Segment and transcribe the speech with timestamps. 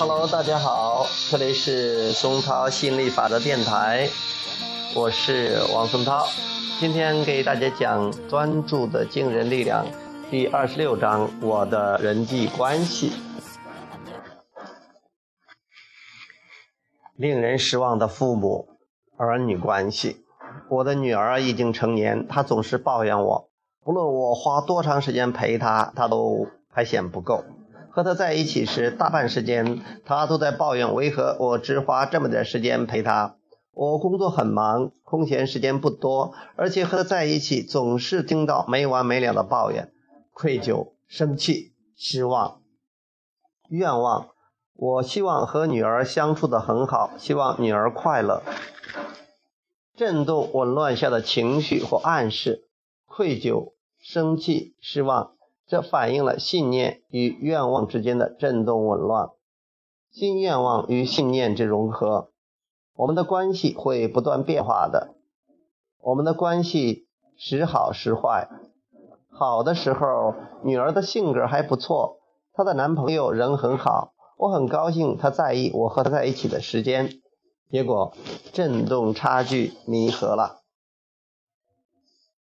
[0.00, 4.08] Hello，大家好，这里是松涛心理法则电台，
[4.96, 6.24] 我是王松涛，
[6.80, 9.84] 今天给大家讲专注的惊人力量
[10.30, 13.12] 第二十六章，我的人际关系。
[17.14, 18.68] 令人失望的父母
[19.18, 20.24] 儿女关系。
[20.70, 23.50] 我的女儿已经成年，她总是抱怨我，
[23.84, 27.44] 无论我花多长时间陪她，她都还嫌不够。
[27.90, 33.36] 和他在一起时，大半时间他都在抱怨为何我只花这么点时间陪他。
[33.72, 39.92] 我工作很忙，空闲时间不多，而且和他在一起总是听到没完没了的抱怨、
[40.32, 42.60] 愧疚、生气、失望、
[43.68, 44.28] 愿望。
[44.74, 48.42] 我希望和女儿相处的很好，希望女儿快乐。
[49.94, 52.68] 震动紊乱下的情绪或暗示，
[53.06, 55.32] 愧疚、生气、失望，
[55.70, 59.30] 这反映了信念与愿望之间的震动紊乱。
[60.10, 62.32] 新愿望与信念之融合，
[62.96, 65.14] 我们的关系会不断变化的。
[66.00, 68.48] 我们的关系时好时坏，
[69.28, 72.18] 好的时候，女儿的性格还不错，
[72.52, 77.20] 她的男朋友人很好，我很高兴她在意我和她在一起的时间。
[77.70, 78.12] 结果，
[78.52, 80.62] 震动差距弥合了。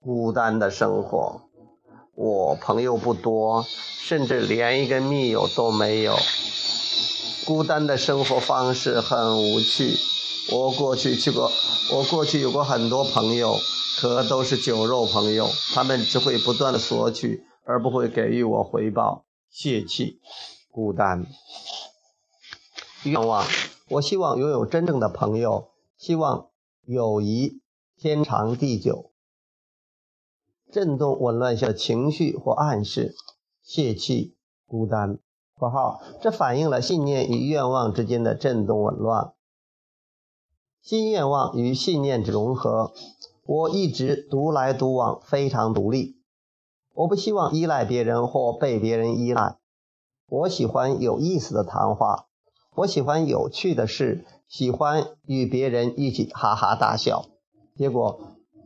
[0.00, 1.42] 孤单的生活，
[2.14, 3.66] 我朋友不多，
[3.98, 6.16] 甚至连一个密友都没有。
[7.44, 9.96] 孤单的生活方式很无趣。
[10.52, 11.50] 我过去去过，
[11.92, 13.56] 我过去有过很多朋友，
[13.98, 19.24] 可都是酒肉朋友，他们只会不断的索取，而不会给予我回报。
[19.50, 20.20] 泄气，
[20.70, 21.26] 孤单，
[23.04, 23.46] 愿望。
[23.88, 26.48] 我希望拥有真正的朋友，希望
[26.84, 27.60] 友谊
[27.98, 29.13] 天长地久。
[30.74, 33.14] 震动紊乱下的情绪或暗示，
[33.62, 34.34] 泄气、
[34.66, 35.20] 孤单。
[35.56, 39.34] 括号，这反映了信念与愿望之间的震动紊乱。
[40.82, 42.92] 新愿望与信念之融合。
[43.46, 46.16] 我一直独来独往，非常独立。
[46.92, 49.58] 我不希望依赖别人或被别人依赖。
[50.28, 52.26] 我喜欢有意思的谈话。
[52.74, 57.26] 我喜欢有趣的事，喜欢与别人一起哈哈大笑。
[57.76, 58.18] 结果，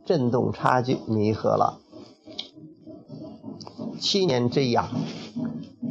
[0.07, 1.79] 震动差距弥合了。
[3.99, 4.89] 七年之痒，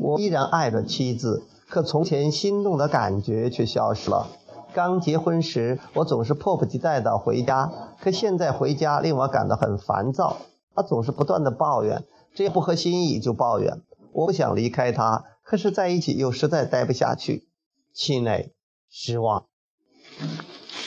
[0.01, 4.29] 我依然爱着妻子，可从前心动的感觉却消失了。
[4.73, 7.71] 刚结婚时，我总是迫不及待地回家，
[8.01, 10.39] 可现在回家令我感到很烦躁。
[10.75, 12.05] 他总是不断地抱怨，
[12.35, 13.83] 只要不合心意就抱怨。
[14.13, 17.49] 我不想离开他，可是在一起又实在待不下去。
[17.93, 18.53] 气馁、
[18.89, 19.47] 失望、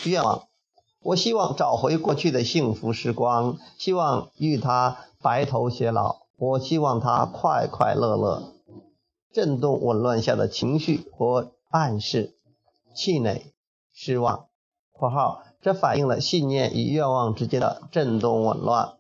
[0.06, 0.44] 愿望。
[1.04, 6.21] 我希望找回过去的幸福时光，希望与他白头偕老。
[6.42, 8.56] 我希望他快快乐乐。
[9.32, 12.36] 震动紊乱下的情绪和暗示，
[12.96, 13.54] 气馁、
[13.94, 14.48] 失望。
[14.92, 18.94] 括号，这反映了信念与愿望之间的震动紊乱。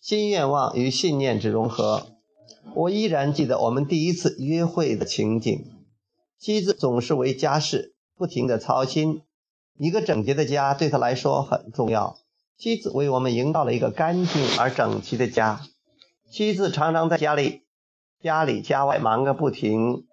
[0.00, 2.08] 新愿望与信念之融合。
[2.74, 5.64] 我依然记得我们第一次约会的情景。
[6.36, 9.22] 妻子总是为家事不停地操心，
[9.78, 12.18] 一个整洁的家对她来说很重要。
[12.58, 15.60] 妻子为我们营造了一个干净而整齐的家。
[16.32, 17.60] 妻子常常在家里、
[18.18, 20.06] 家里家外忙个不停。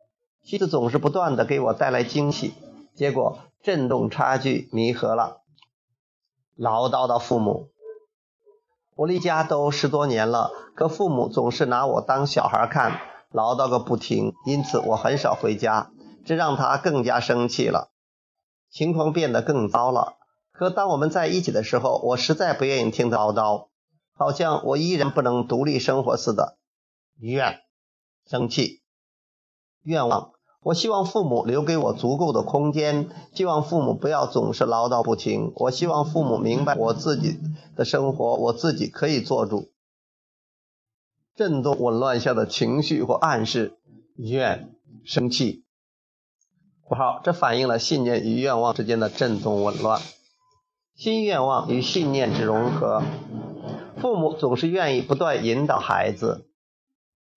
[0.44, 2.54] 妻子总是不断的给我带来惊喜，
[2.94, 5.44] 结果震动差距弥合了。
[6.58, 7.70] 唠叨的父母，
[8.98, 13.00] 我离家都十多年了，可父母总是拿我当小孩看，
[13.32, 15.90] 唠叨个不停，因此我很少回家。
[16.26, 17.92] 这让他更加生气了，
[18.70, 20.18] 情况变得更糟了。
[20.52, 23.68] 可当我们在一起的时候，我实在不愿意听他唠叨，
[24.20, 26.58] 好像我依然不能独立生活似的。
[27.18, 27.62] 怨、
[28.26, 28.82] 生气、
[29.82, 30.34] 愿望。
[30.62, 35.54] 我希望父母留给我足够的空间，希望父母不要总是唠叨不停。
[35.56, 37.40] 我希望父母明白我自己
[37.78, 39.72] 的生活，我自己可以做主。
[41.34, 43.78] 震动紊乱下的情绪或暗示，
[44.18, 44.76] 怨、
[45.06, 45.64] 生气。
[46.84, 50.02] 括号，这反映了信念与愿望之间的震动紊乱。
[50.94, 53.02] 新愿望与信念之融合。
[54.02, 56.48] 父母总是愿意不断引导孩子，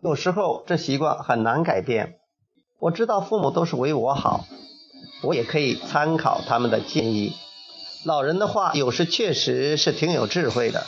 [0.01, 2.19] 有时候这习惯很难改变。
[2.79, 4.45] 我知道父母都是为我好，
[5.23, 7.35] 我也可以参考他们的建议。
[8.05, 10.87] 老人的话有时确实是挺有智慧的。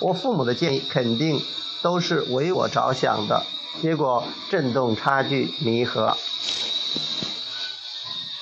[0.00, 1.40] 我父母的建议肯定
[1.82, 3.44] 都是为我着想的，
[3.80, 6.16] 结果震动差距弥合。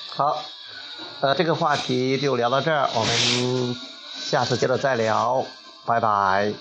[0.09, 0.43] 好，
[1.21, 3.75] 呃，这个话题就聊到这儿，我们
[4.15, 5.45] 下次接着再聊，
[5.91, 6.53] 拜拜。